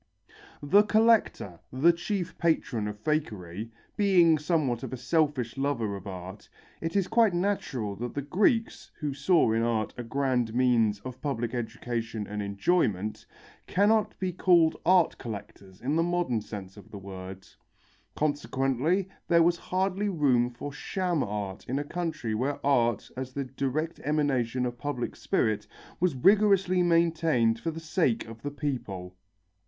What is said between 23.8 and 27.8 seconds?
emanation of public spirit was rigorously maintained for the